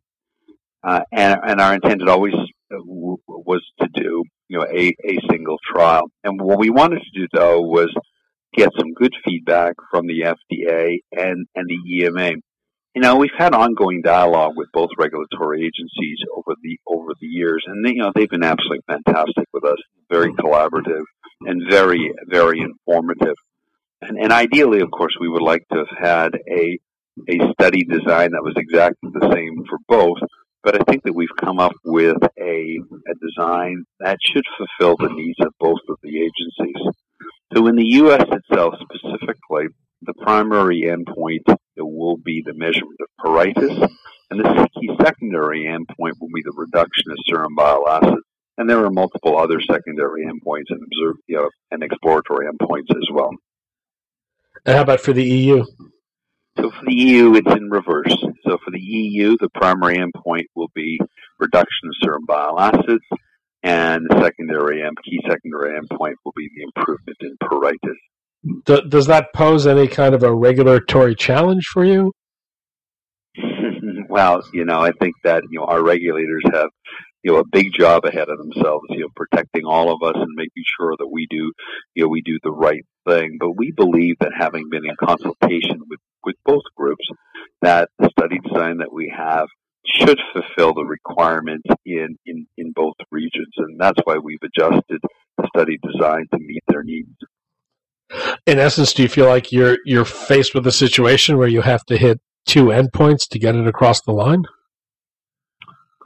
Uh, 0.83 1.01
and, 1.11 1.41
and, 1.45 1.61
our 1.61 1.75
intent 1.75 2.09
always 2.09 2.35
uh, 2.35 2.77
was 2.79 3.63
to 3.81 3.89
do, 3.95 4.23
you 4.49 4.59
know, 4.59 4.65
a, 4.65 4.95
a 5.05 5.19
single 5.29 5.57
trial. 5.73 6.05
And 6.23 6.41
what 6.41 6.59
we 6.59 6.71
wanted 6.71 7.01
to 7.01 7.21
do, 7.21 7.27
though, 7.33 7.63
was 7.63 7.93
get 8.55 8.71
some 8.79 8.95
good 8.95 9.15
feedback 9.25 9.75
from 9.91 10.07
the 10.07 10.21
FDA 10.21 10.99
and, 11.13 11.47
and 11.55 11.69
the 11.69 12.05
EMA. 12.05 12.33
You 12.95 13.03
know, 13.03 13.17
we've 13.17 13.31
had 13.37 13.55
ongoing 13.55 14.03
dialogue 14.03 14.53
with 14.57 14.69
both 14.73 14.91
regulatory 14.99 15.61
agencies 15.61 16.19
over 16.35 16.57
the 16.63 16.79
over 16.87 17.13
the 17.21 17.27
years, 17.27 17.63
and 17.67 17.85
they, 17.85 17.91
you 17.91 18.03
know 18.03 18.11
they've 18.15 18.29
been 18.29 18.43
absolutely 18.43 18.81
fantastic 18.89 19.45
with 19.53 19.65
us, 19.65 19.77
very 20.11 20.33
collaborative 20.33 21.05
and 21.49 21.63
very, 21.69 22.13
very 22.27 22.61
informative. 22.61 23.35
And, 24.03 24.19
and 24.19 24.33
ideally, 24.33 24.81
of 24.81 24.91
course, 24.91 25.17
we 25.19 25.29
would 25.29 25.43
like 25.43 25.67
to 25.73 25.79
have 25.79 25.99
had 25.99 26.35
a 26.49 26.79
a 27.29 27.53
study 27.53 27.83
design 27.83 28.31
that 28.31 28.45
was 28.45 28.55
exactly 28.57 29.11
the 29.13 29.29
same 29.33 29.65
for 29.69 29.79
both. 29.89 30.19
But 30.63 30.81
I 30.81 30.85
think 30.85 31.03
that 31.05 31.15
we've 31.15 31.37
come 31.41 31.59
up 31.59 31.73
with 31.85 32.17
a, 32.39 32.79
a 33.09 33.15
design 33.21 33.85
that 33.99 34.19
should 34.25 34.45
fulfill 34.57 34.97
the 34.97 35.13
needs 35.13 35.39
of 35.41 35.53
both 35.59 35.81
of 35.89 35.97
the 36.03 36.17
agencies. 36.17 36.95
So 37.55 37.67
in 37.67 37.77
the 37.77 37.87
U.S. 38.03 38.25
itself 38.31 38.75
specifically, 38.83 39.67
the 40.03 40.15
primary 40.15 40.83
endpoint 40.83 41.57
will 41.77 42.19
be 42.19 42.43
the 42.45 42.55
measurement 42.55 43.01
of 43.01 43.09
pruritus, 43.25 43.89
and 44.31 44.41
the 44.41 44.69
key 44.79 44.91
secondary 45.03 45.65
endpoint 45.65 46.13
will 46.21 46.31
be 46.33 46.43
the 46.45 46.55
reduction 46.55 47.11
of 47.11 47.19
serum 47.27 47.55
bile 47.57 47.89
acids. 47.89 48.28
And 48.59 48.69
there 48.69 48.85
are 48.85 48.91
multiple 48.91 49.39
other 49.39 49.61
secondary 49.61 50.27
endpoints 50.27 50.67
and 50.69 50.83
observe, 50.83 51.17
you 51.29 51.37
know, 51.37 51.49
and 51.71 51.83
exploratory 51.83 52.47
endpoints 52.47 52.91
as 52.91 53.09
well. 53.13 53.31
And 54.67 54.77
how 54.77 54.83
about 54.83 55.01
for 55.01 55.13
the 55.13 55.25
EU? 55.25 55.65
So 56.57 56.71
for 56.71 56.85
the 56.87 56.95
EU, 56.95 57.35
it's 57.37 57.55
in 57.55 57.71
reverse. 57.71 58.17
So 58.45 58.59
for 58.65 58.73
the 58.73 58.81
EU, 58.81 59.37
the 59.39 59.49
primary 59.55 59.99
endpoint 59.99 60.47
will 60.57 60.71
be 60.75 61.01
reduction 61.39 61.89
of 61.89 61.95
serum 62.03 62.27
bile 62.27 62.59
acids, 62.59 63.05
and 63.63 64.05
the 64.09 64.21
secondary 64.23 64.83
key 65.05 65.21
secondary 65.29 65.79
endpoint 65.79 66.15
will 66.25 66.33
be 66.37 66.49
the 66.57 66.65
improvement 66.65 67.17
in 67.21 67.37
pruritus. 67.43 68.89
does 68.91 69.07
that 69.07 69.27
pose 69.35 69.69
any 69.69 69.87
kind 69.87 70.17
of 70.17 70.25
a 70.25 70.35
regulatory 70.35 71.15
challenge 71.15 71.67
for 71.67 71.85
you? 71.85 72.13
well, 74.09 74.43
you 74.53 74.65
know, 74.65 74.81
I 74.81 74.91
think 75.01 75.15
that 75.23 75.45
you 75.51 75.61
know 75.61 75.67
our 75.67 75.83
regulators 75.83 76.43
have 76.53 76.71
you 77.23 77.33
know 77.33 77.39
a 77.39 77.45
big 77.51 77.67
job 77.79 78.05
ahead 78.05 78.29
of 78.29 78.39
themselves 78.39 78.85
you 78.91 79.01
know 79.01 79.09
protecting 79.17 79.65
all 79.65 79.93
of 79.93 80.03
us 80.03 80.15
and 80.17 80.35
making 80.35 80.65
sure 80.79 80.95
that 80.99 81.09
we 81.11 81.27
do 81.29 81.53
you 81.95 82.05
know 82.05 82.09
we 82.09 82.23
do 82.23 82.39
the 82.43 82.51
right 82.51 82.85
thing. 83.09 83.37
But 83.41 83.53
we 83.57 83.73
believe 83.73 84.17
that 84.21 84.33
having 84.39 84.69
been 84.71 84.85
in 84.85 84.97
consultation 85.03 85.81
with 85.89 86.01
with 86.25 86.37
both 86.45 86.63
groups 86.77 87.07
that 87.63 87.89
the 87.99 88.11
study 88.11 88.39
design 88.39 88.79
that 88.79 88.93
we 88.93 89.13
have 89.17 89.47
should 89.87 90.19
fulfill 90.33 90.75
the 90.75 90.85
requirements 90.85 91.65
in, 91.87 92.19
in, 92.27 92.47
in 92.59 92.73
both 92.75 92.97
regions. 93.11 93.55
And 93.57 93.81
that's 93.81 93.99
why 94.05 94.19
we've 94.19 94.43
adjusted 94.43 95.01
the 95.39 95.49
study 95.55 95.79
design 95.83 96.27
to 96.33 96.39
meet 96.39 96.63
their 96.69 96.83
needs. 96.83 97.17
In 98.47 98.59
essence 98.59 98.93
do 98.93 99.03
you 99.03 99.09
feel 99.09 99.27
like 99.27 99.53
you're 99.53 99.79
you're 99.85 100.05
faced 100.05 100.55
with 100.55 100.67
a 100.67 100.73
situation 100.73 101.37
where 101.37 101.49
you 101.49 101.61
have 101.61 101.85
to 101.87 101.97
hit 101.97 102.21
two 102.47 102.67
endpoints 102.67 103.29
to 103.31 103.39
get 103.39 103.55
it 103.55 103.67
across 103.67 104.01
the 104.01 104.13
line 104.13 104.45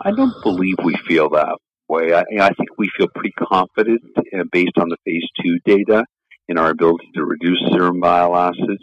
I 0.05 0.11
don't 0.11 0.35
believe 0.43 0.75
we 0.83 0.97
feel 1.07 1.31
that 1.31 1.57
way. 1.89 2.13
I, 2.13 2.25
I 2.41 2.51
think 2.55 2.71
we 2.77 2.91
feel 2.97 3.09
pretty 3.15 3.33
confident 3.39 4.03
uh, 4.17 4.45
based 4.51 4.77
on 4.77 4.89
the 4.89 4.97
phase 5.05 5.25
two 5.41 5.59
data 5.65 6.05
in 6.49 6.59
our 6.59 6.71
ability 6.71 7.09
to 7.15 7.25
reduce 7.25 7.63
serum 7.71 8.01
bile 8.01 8.37
acids 8.37 8.83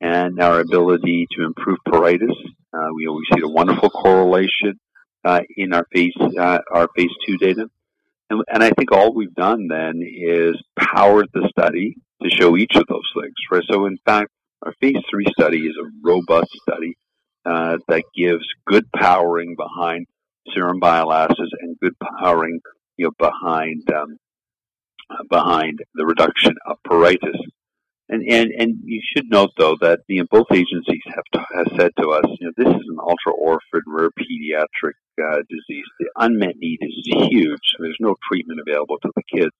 and 0.00 0.40
our 0.40 0.60
ability 0.60 1.26
to 1.32 1.44
improve 1.44 1.78
pruritus. 1.88 2.36
Uh, 2.74 2.88
we 2.94 3.06
always 3.06 3.24
see 3.34 3.40
a 3.42 3.48
wonderful 3.48 3.88
correlation 3.88 4.78
uh, 5.24 5.40
in 5.56 5.72
our 5.72 5.86
phase 5.92 6.12
uh, 6.38 6.58
our 6.72 6.88
phase 6.96 7.10
two 7.26 7.36
data, 7.38 7.66
and, 8.30 8.42
and, 8.48 8.62
I 8.62 8.70
think 8.70 8.92
all 8.92 9.12
we've 9.12 9.34
done 9.34 9.68
then 9.68 10.00
is 10.02 10.56
powered 10.78 11.28
the 11.34 11.48
study 11.50 11.96
to 12.22 12.30
show 12.30 12.56
each 12.56 12.74
of 12.74 12.84
those 12.88 13.10
things. 13.14 13.34
Right. 13.50 13.62
So 13.70 13.86
in 13.86 13.98
fact, 14.04 14.30
our 14.62 14.72
phase 14.80 14.96
three 15.10 15.26
study 15.38 15.58
is 15.58 15.76
a 15.76 15.90
robust 16.02 16.50
study 16.62 16.96
uh, 17.44 17.78
that 17.88 18.04
gives 18.16 18.46
good 18.66 18.90
powering 18.92 19.56
behind 19.56 20.06
serum 20.54 20.80
bile 20.80 21.12
acids 21.12 21.52
and 21.60 21.78
good 21.80 21.94
powering 22.20 22.60
you 22.96 23.06
know, 23.06 23.12
behind 23.18 23.82
um, 23.92 24.18
behind 25.28 25.80
the 25.94 26.04
reduction 26.04 26.54
of 26.66 26.76
pruritus. 26.86 27.38
And, 28.08 28.28
and 28.28 28.50
and 28.50 28.74
you 28.84 29.00
should 29.16 29.30
note 29.30 29.50
though 29.56 29.76
that 29.80 30.00
you 30.08 30.20
know, 30.20 30.26
both 30.30 30.48
agencies 30.52 31.02
have, 31.06 31.24
to, 31.32 31.44
have 31.54 31.66
said 31.78 31.92
to 32.00 32.10
us, 32.10 32.24
you 32.40 32.46
know, 32.46 32.52
this 32.56 32.68
is 32.68 32.86
an 32.88 32.98
ultra 33.00 33.32
orphan 33.32 33.82
rare 33.86 34.10
pediatric 34.10 34.94
uh, 35.22 35.38
disease. 35.48 35.84
The 35.98 36.10
unmet 36.16 36.56
need 36.56 36.78
is 36.80 37.28
huge. 37.30 37.60
There's 37.78 37.96
no 38.00 38.16
treatment 38.28 38.60
available 38.66 38.96
to 39.02 39.10
the 39.14 39.22
kids, 39.32 39.52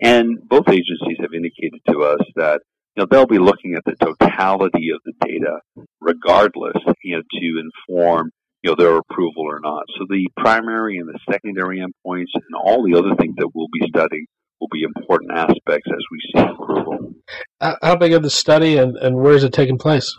and 0.00 0.38
both 0.48 0.68
agencies 0.68 1.16
have 1.20 1.32
indicated 1.34 1.80
to 1.90 2.02
us 2.02 2.20
that 2.36 2.60
you 2.94 3.02
know 3.02 3.06
they'll 3.10 3.26
be 3.26 3.38
looking 3.38 3.74
at 3.74 3.84
the 3.86 3.96
totality 3.96 4.90
of 4.90 5.00
the 5.04 5.14
data, 5.26 5.60
regardless, 6.00 6.76
you 7.02 7.16
know, 7.16 7.22
to 7.40 7.70
inform 7.88 8.30
you 8.62 8.70
know, 8.70 8.76
their 8.76 8.96
approval 8.96 9.44
or 9.44 9.60
not. 9.60 9.84
So 9.98 10.06
the 10.08 10.28
primary 10.36 10.98
and 10.98 11.08
the 11.08 11.18
secondary 11.30 11.78
endpoints 11.78 12.34
and 12.34 12.54
all 12.60 12.82
the 12.82 12.98
other 12.98 13.14
things 13.16 13.34
that 13.38 13.50
we'll 13.54 13.68
be 13.72 13.86
studying 13.88 14.26
will 14.60 14.68
be 14.72 14.82
important 14.82 15.32
aspects 15.32 15.88
as 15.88 16.04
we 16.10 16.20
see 16.32 16.40
approval. 16.40 17.14
How 17.60 17.96
big 17.96 18.12
is 18.12 18.20
the 18.20 18.30
study 18.30 18.76
and, 18.76 18.96
and 18.96 19.16
where 19.16 19.34
is 19.34 19.44
it 19.44 19.52
taking 19.52 19.78
place? 19.78 20.16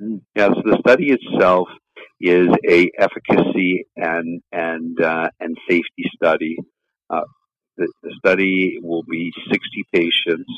Mm, 0.00 0.20
yeah, 0.34 0.48
so 0.48 0.62
the 0.64 0.78
study 0.80 1.10
itself 1.10 1.68
is 2.20 2.48
a 2.68 2.90
efficacy 2.98 3.86
and 3.96 4.42
and 4.52 5.00
uh, 5.00 5.28
and 5.40 5.56
safety 5.68 6.10
study. 6.14 6.56
Uh, 7.10 7.22
the, 7.76 7.90
the, 8.02 8.14
study 8.18 8.78
will 8.82 9.04
be 9.04 9.32
60 9.50 9.60
patients. 9.94 10.50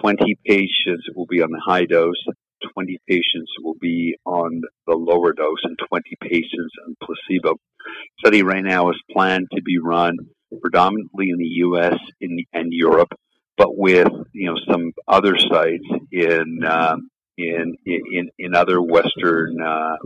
20 0.00 0.38
patients 0.46 1.04
will 1.14 1.26
be 1.26 1.42
on 1.42 1.50
the 1.50 1.60
high 1.64 1.84
dose, 1.84 2.24
20 2.74 2.98
patients 3.08 3.50
will 3.62 3.76
be 3.80 4.16
on 4.24 4.62
the 4.86 4.94
lower 4.94 5.32
dose 5.32 5.62
and 5.64 5.78
20 5.88 6.16
patients 6.20 6.72
on 6.86 6.96
placebo. 7.02 7.56
Study 8.20 8.42
right 8.42 8.64
now 8.64 8.90
is 8.90 9.02
planned 9.10 9.48
to 9.54 9.62
be 9.62 9.78
run 9.78 10.16
predominantly 10.60 11.30
in 11.30 11.38
the 11.38 11.44
U.S. 11.44 11.98
And 12.20 12.72
Europe, 12.72 13.12
but 13.56 13.76
with 13.76 14.08
you 14.32 14.50
know 14.50 14.56
some 14.70 14.92
other 15.06 15.36
sites 15.36 15.84
in 16.12 16.64
um, 16.64 17.08
in, 17.36 17.76
in 17.84 18.30
in 18.38 18.54
other 18.54 18.80
Western 18.80 19.60
uh, 19.60 19.96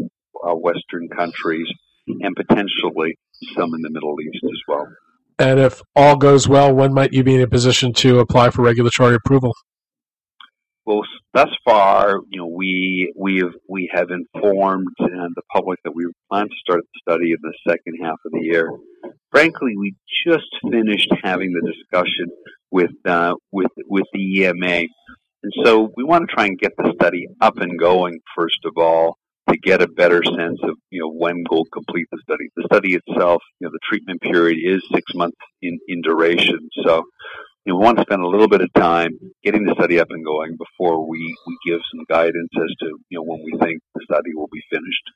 uh, 0.44 0.54
Western 0.54 1.08
countries 1.08 1.66
and 2.06 2.34
potentially 2.36 3.16
some 3.54 3.74
in 3.74 3.82
the 3.82 3.90
Middle 3.90 4.20
East 4.20 4.44
as 4.44 4.60
well. 4.68 4.86
And 5.38 5.58
if 5.58 5.82
all 5.96 6.16
goes 6.16 6.48
well, 6.48 6.72
when 6.72 6.92
might 6.92 7.12
you 7.12 7.24
be 7.24 7.34
in 7.34 7.40
a 7.40 7.46
position 7.46 7.92
to 7.94 8.20
apply 8.20 8.50
for 8.50 8.62
regulatory 8.62 9.14
approval? 9.14 9.54
Well, 10.84 11.02
thus 11.32 11.50
far, 11.64 12.18
you 12.28 12.40
know, 12.40 12.48
we 12.48 13.12
we 13.16 13.36
have 13.38 13.52
we 13.68 13.88
have 13.92 14.08
informed 14.10 14.88
uh, 15.00 15.28
the 15.34 15.42
public 15.54 15.78
that 15.84 15.94
we 15.94 16.10
plan 16.28 16.46
to 16.46 16.54
start 16.60 16.80
the 16.80 17.12
study 17.12 17.30
in 17.30 17.38
the 17.40 17.54
second 17.68 17.98
half 18.02 18.18
of 18.26 18.32
the 18.32 18.40
year. 18.40 18.68
Frankly, 19.30 19.74
we 19.78 19.94
just 20.26 20.50
finished 20.70 21.12
having 21.22 21.52
the 21.52 21.72
discussion 21.72 22.26
with 22.72 22.90
uh, 23.04 23.34
with 23.52 23.70
with 23.86 24.06
the 24.12 24.40
EMA, 24.40 24.86
and 25.44 25.52
so 25.64 25.92
we 25.96 26.02
want 26.02 26.28
to 26.28 26.34
try 26.34 26.46
and 26.46 26.58
get 26.58 26.72
the 26.76 26.92
study 27.00 27.28
up 27.40 27.58
and 27.58 27.78
going 27.78 28.18
first 28.36 28.58
of 28.64 28.72
all 28.76 29.18
to 29.50 29.58
get 29.58 29.82
a 29.82 29.88
better 29.88 30.22
sense 30.24 30.58
of 30.64 30.74
you 30.90 31.00
know 31.00 31.12
when 31.12 31.44
we'll 31.48 31.64
complete 31.72 32.08
the 32.10 32.18
study. 32.24 32.48
The 32.56 32.64
study 32.64 32.94
itself, 32.94 33.40
you 33.60 33.68
know, 33.68 33.70
the 33.72 33.78
treatment 33.88 34.20
period 34.20 34.58
is 34.60 34.82
six 34.92 35.14
months 35.14 35.38
in 35.60 35.78
in 35.86 36.02
duration, 36.02 36.58
so 36.84 37.04
you 37.64 37.76
we 37.76 37.84
want 37.84 37.98
to 37.98 38.02
spend 38.02 38.22
a 38.22 38.26
little 38.26 38.48
bit 38.48 38.60
of 38.60 38.72
time 38.74 39.10
getting 39.44 39.64
the 39.64 39.74
study 39.74 40.00
up 40.00 40.08
and 40.10 40.24
going 40.24 40.56
before 40.56 41.08
we, 41.08 41.18
we 41.46 41.56
give 41.66 41.80
some 41.92 42.04
guidance 42.08 42.50
as 42.56 42.74
to 42.80 42.86
you 43.08 43.18
know 43.18 43.22
when 43.22 43.42
we 43.44 43.58
think 43.58 43.80
the 43.94 44.00
study 44.04 44.34
will 44.34 44.48
be 44.52 44.62
finished. 44.70 45.10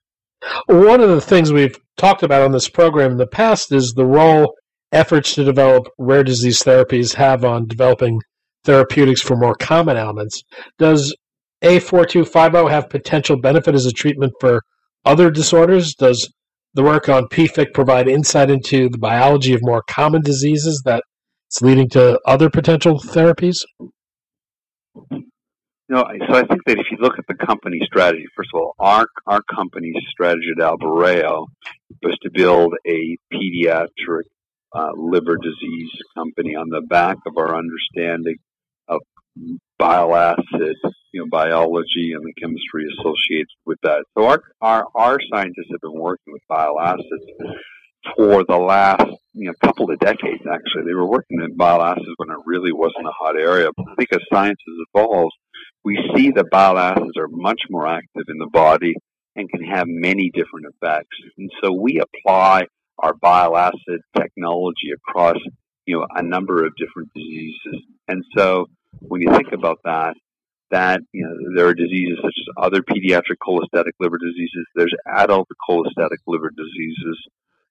One 0.66 1.00
of 1.00 1.08
the 1.08 1.20
things 1.20 1.52
we've 1.52 1.78
talked 1.96 2.22
about 2.22 2.42
on 2.42 2.52
this 2.52 2.68
program 2.68 3.12
in 3.12 3.16
the 3.16 3.26
past 3.26 3.72
is 3.72 3.92
the 3.92 4.06
role 4.06 4.54
efforts 4.92 5.34
to 5.34 5.44
develop 5.44 5.88
rare 5.98 6.22
disease 6.22 6.62
therapies 6.62 7.14
have 7.14 7.44
on 7.44 7.66
developing 7.66 8.20
therapeutics 8.64 9.20
for 9.20 9.36
more 9.36 9.54
common 9.54 9.96
ailments. 9.96 10.42
Does 10.78 11.16
A4250 11.62 12.70
have 12.70 12.90
potential 12.90 13.40
benefit 13.40 13.74
as 13.74 13.86
a 13.86 13.92
treatment 13.92 14.34
for 14.40 14.62
other 15.04 15.30
disorders? 15.30 15.94
Does 15.94 16.32
the 16.74 16.82
work 16.82 17.08
on 17.08 17.28
PFIC 17.28 17.72
provide 17.72 18.06
insight 18.06 18.50
into 18.50 18.88
the 18.88 18.98
biology 18.98 19.54
of 19.54 19.60
more 19.62 19.82
common 19.88 20.20
diseases 20.20 20.82
that 20.84 21.02
it's 21.56 21.62
leading 21.62 21.88
to 21.90 22.20
other 22.26 22.50
potential 22.50 22.98
therapies? 23.00 23.64
No, 25.88 26.02
so 26.28 26.34
I 26.34 26.42
think 26.42 26.62
that 26.66 26.78
if 26.78 26.86
you 26.90 26.98
look 27.00 27.14
at 27.18 27.24
the 27.28 27.46
company 27.46 27.78
strategy, 27.84 28.24
first 28.36 28.50
of 28.52 28.60
all, 28.60 28.74
our 28.78 29.06
our 29.26 29.40
company's 29.54 30.02
strategy 30.10 30.48
at 30.56 30.62
Albireo 30.62 31.46
was 32.02 32.18
to 32.22 32.30
build 32.32 32.74
a 32.86 33.16
pediatric 33.32 34.24
uh, 34.74 34.90
liver 34.96 35.36
disease 35.36 35.90
company 36.16 36.56
on 36.56 36.68
the 36.68 36.82
back 36.82 37.16
of 37.26 37.38
our 37.38 37.56
understanding 37.56 38.36
of 38.88 39.00
bile 39.78 40.14
acid, 40.14 40.76
you 41.12 41.20
know, 41.20 41.26
biology 41.30 42.12
and 42.14 42.24
the 42.24 42.32
chemistry 42.38 42.86
associated 42.98 43.46
with 43.64 43.78
that. 43.82 44.04
So 44.18 44.26
our 44.26 44.42
our, 44.60 44.86
our 44.94 45.18
scientists 45.32 45.70
have 45.70 45.80
been 45.80 45.98
working 45.98 46.32
with 46.32 46.42
bile 46.48 46.80
acids 46.80 47.24
for 48.16 48.44
the 48.48 48.56
last 48.56 49.06
you 49.34 49.46
know 49.48 49.54
couple 49.64 49.90
of 49.90 49.98
decades. 49.98 50.42
Actually, 50.50 50.84
they 50.86 50.94
were 50.94 51.08
working 51.08 51.40
in 51.40 51.56
bile 51.56 51.82
acids 51.82 52.06
when 52.16 52.30
it 52.30 52.38
really 52.46 52.72
wasn't 52.72 53.06
a 53.06 53.12
hot 53.18 53.36
area. 53.38 53.68
But 53.76 54.06
as 54.12 54.20
science 54.32 54.58
has 54.66 54.86
evolved, 54.94 55.34
we 55.84 55.98
see 56.14 56.30
that 56.32 56.50
bile 56.50 56.78
acids 56.78 57.16
are 57.18 57.28
much 57.28 57.60
more 57.70 57.86
active 57.86 58.24
in 58.28 58.38
the 58.38 58.50
body 58.52 58.94
and 59.34 59.50
can 59.50 59.62
have 59.62 59.86
many 59.86 60.30
different 60.32 60.66
effects. 60.66 61.16
And 61.36 61.50
so 61.62 61.72
we 61.72 62.00
apply 62.00 62.64
our 62.98 63.14
bile 63.14 63.56
acid 63.56 64.00
technology 64.16 64.90
across 64.94 65.36
you 65.86 65.98
know 65.98 66.06
a 66.14 66.22
number 66.22 66.64
of 66.64 66.72
different 66.76 67.10
diseases. 67.14 67.82
And 68.08 68.24
so 68.36 68.66
when 69.00 69.20
you 69.20 69.30
think 69.32 69.52
about 69.52 69.78
that, 69.84 70.14
that 70.70 71.00
you 71.12 71.24
know 71.24 71.54
there 71.54 71.66
are 71.66 71.74
diseases 71.74 72.18
such 72.22 72.34
as 72.38 72.64
other 72.64 72.80
pediatric 72.80 73.38
cholestatic 73.46 73.92
liver 74.00 74.18
diseases. 74.18 74.66
There's 74.74 74.94
adult 75.14 75.48
cholestatic 75.68 76.18
liver 76.26 76.50
diseases 76.50 77.18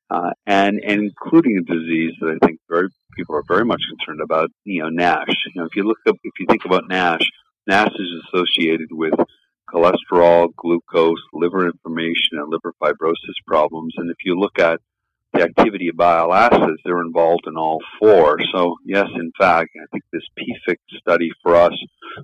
uh, 0.09 0.31
and, 0.45 0.79
including 0.83 1.57
a 1.57 1.61
disease 1.61 2.13
that 2.19 2.37
I 2.41 2.45
think 2.45 2.59
very 2.69 2.89
people 3.15 3.35
are 3.35 3.43
very 3.47 3.65
much 3.65 3.81
concerned 3.89 4.21
about, 4.21 4.49
you 4.63 4.83
know, 4.83 4.89
NASH. 4.89 5.35
You 5.53 5.61
know, 5.61 5.65
if 5.65 5.75
you 5.75 5.83
look 5.83 5.99
up, 6.07 6.15
if 6.23 6.33
you 6.39 6.45
think 6.47 6.65
about 6.65 6.87
NASH, 6.87 7.21
NASH 7.67 7.93
is 7.97 8.23
associated 8.27 8.89
with 8.91 9.13
cholesterol, 9.73 10.49
glucose, 10.55 11.21
liver 11.33 11.65
inflammation, 11.65 12.33
and 12.33 12.49
liver 12.49 12.73
fibrosis 12.81 13.35
problems. 13.47 13.93
And 13.97 14.09
if 14.11 14.17
you 14.23 14.37
look 14.37 14.59
at 14.59 14.79
the 15.33 15.43
activity 15.43 15.89
of 15.89 15.97
bile 15.97 16.33
acids, 16.33 16.79
they're 16.83 17.01
involved 17.01 17.47
in 17.47 17.57
all 17.57 17.79
four. 17.99 18.37
So, 18.53 18.75
yes, 18.85 19.07
in 19.15 19.31
fact, 19.37 19.71
I 19.75 19.85
think 19.91 20.03
this 20.11 20.23
PFIC 20.37 20.77
study 20.99 21.29
for 21.43 21.55
us 21.55 21.73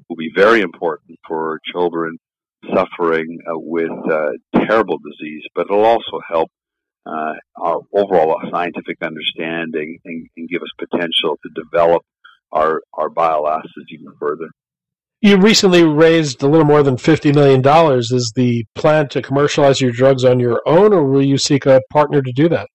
will 0.08 0.16
be 0.16 0.32
very 0.36 0.62
important 0.62 1.20
for 1.28 1.60
children 1.72 2.18
suffering 2.74 3.40
uh, 3.48 3.58
with 3.58 3.90
uh, 3.90 4.32
terrible 4.68 4.98
disease, 5.00 5.44
but 5.56 5.66
it'll 5.66 5.84
also 5.84 6.20
help 6.30 6.52
uh, 7.06 7.34
our 7.60 7.82
overall 7.94 8.40
scientific 8.52 8.98
understanding 9.02 9.98
and, 10.06 10.28
and, 10.38 10.50
give 10.50 10.62
us 10.62 10.70
potential 10.78 11.38
to 11.44 11.64
develop 11.64 12.04
our, 12.52 12.82
our 12.94 13.10
bile 13.10 13.48
acids 13.48 13.88
even 13.90 14.14
further. 14.20 14.50
You 15.22 15.38
recently 15.38 15.84
raised 15.84 16.42
a 16.44 16.48
little 16.48 16.66
more 16.66 16.84
than 16.84 16.96
$50 16.96 17.34
million. 17.34 17.62
Is 17.96 18.34
the 18.36 18.66
plan 18.76 19.08
to 19.10 19.22
commercialize 19.22 19.80
your 19.80 19.92
drugs 19.92 20.24
on 20.24 20.40
your 20.40 20.62
own, 20.66 20.94
or 20.94 21.04
will 21.04 21.26
you 21.26 21.38
seek 21.38 21.66
a 21.66 21.82
partner 21.92 22.22
to 22.22 22.32
do 22.32 22.50
that? 22.50 22.68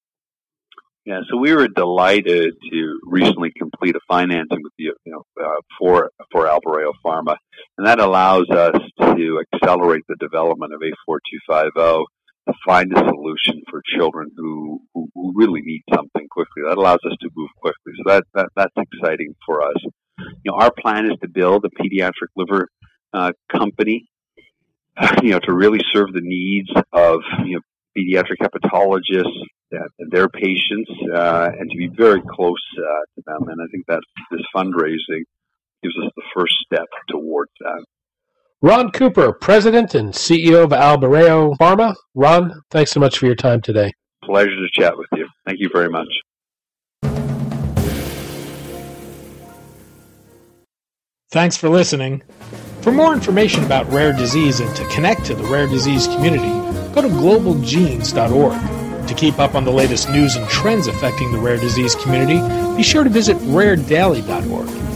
Yeah, 1.05 1.21
so 1.31 1.39
we 1.39 1.55
were 1.55 1.69
delighted 1.69 2.55
to 2.73 3.01
recently 3.05 3.53
complete 3.57 3.95
a 3.95 4.01
financing 4.09 4.59
with 4.61 4.73
the, 4.77 4.85
you 5.05 5.13
know, 5.13 5.23
uh, 5.41 5.55
for 5.79 6.11
for 6.33 6.47
Albireo 6.47 6.93
Pharma, 7.05 7.37
and 7.79 7.87
that 7.87 8.01
allows 8.01 8.51
us 8.51 8.75
to 9.01 9.41
accelerate 9.55 10.03
the 10.09 10.17
development 10.19 10.73
of 10.73 10.81
A4250 10.81 12.05
to 12.49 12.55
find 12.65 12.93
a 12.93 12.99
solution 12.99 13.63
for 13.69 13.83
children 13.97 14.31
who, 14.37 14.81
who, 14.95 15.09
who, 15.15 15.33
really 15.35 15.61
need 15.63 15.83
something 15.93 16.29
quickly. 16.31 16.63
That 16.67 16.79
allows 16.79 17.01
us 17.05 17.17
to 17.21 17.31
move 17.37 17.51
quickly. 17.57 17.93
So 17.97 18.11
that, 18.11 18.25
that 18.35 18.49
that's 18.55 18.75
exciting 18.77 19.35
for 19.45 19.63
us. 19.63 19.77
You 20.19 20.53
know, 20.53 20.55
our 20.55 20.71
plan 20.81 21.07
is 21.07 21.19
to 21.23 21.29
build 21.29 21.65
a 21.65 21.83
pediatric 21.83 22.31
liver 22.37 22.69
uh, 23.13 23.33
company. 23.51 24.09
You 25.23 25.33
know, 25.33 25.41
to 25.41 25.53
really 25.53 25.81
serve 25.93 26.15
the 26.15 26.23
needs 26.23 26.71
of 26.91 27.21
you 27.45 27.57
know 27.57 27.61
pediatric 27.95 28.39
hepatologists 28.41 29.43
and 29.71 30.11
their 30.11 30.27
patients, 30.27 30.91
uh, 31.15 31.51
and 31.59 31.71
to 31.71 31.77
be 31.77 31.89
very 31.95 32.23
close 32.23 32.65
uh, 32.79 33.05
to 33.15 33.23
them. 33.27 33.49
And 33.49 33.61
I 33.61 33.67
think 33.71 33.85
that 33.89 34.01
this 34.31 34.41
fundraising 34.55 35.25
gives 35.83 35.97
us 36.03 36.11
the 36.17 36.23
first 36.35 36.55
step 36.65 36.87
towards 37.11 37.51
that. 37.61 37.85
Ron 38.63 38.91
Cooper, 38.91 39.35
President 39.35 39.95
and 39.95 40.15
CEO 40.15 40.65
of 40.65 40.71
Albireo 40.71 41.55
Pharma. 41.59 41.95
Ron, 42.15 42.63
thanks 42.71 42.91
so 42.91 42.99
much 42.99 43.19
for 43.19 43.27
your 43.27 43.35
time 43.35 43.61
today. 43.61 43.93
Pleasure 44.25 44.49
to 44.49 44.69
chat 44.73 44.97
with 44.97 45.09
you. 45.13 45.29
Thank 45.45 45.61
you 45.61 45.69
very 45.73 45.91
much. 45.91 46.09
Thanks 51.31 51.57
for 51.57 51.69
listening. 51.69 52.23
For 52.81 52.93
more 52.93 53.13
information 53.13 53.63
about 53.63 53.93
rare 53.93 54.15
disease 54.15 54.61
and 54.61 54.75
to 54.75 54.89
connect 54.89 55.27
to 55.27 55.35
the 55.35 55.45
rare 55.45 55.67
disease 55.67 56.07
community, 56.07 56.49
go 56.95 57.03
to 57.03 57.09
globalgenes.org. 57.09 59.09
To 59.09 59.15
keep 59.15 59.39
up 59.39 59.55
on 59.55 59.65
the 59.65 59.71
latest 59.71 60.09
news 60.09 60.37
and 60.37 60.49
trends 60.49 60.87
affecting 60.87 61.31
the 61.31 61.39
rare 61.39 61.59
disease 61.59 61.95
community, 61.95 62.41
be 62.75 62.83
sure 62.83 63.05
to 63.05 63.11
visit 63.11 63.37
raredaily.org. 63.39 64.96